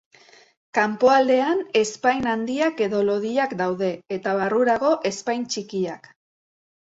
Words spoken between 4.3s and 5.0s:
barrurago